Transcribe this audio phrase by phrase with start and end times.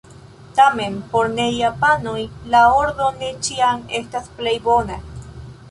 [0.59, 2.17] Tamen, por ne-japanoj
[2.55, 5.01] la ordo ne ĉiam estas plej bona.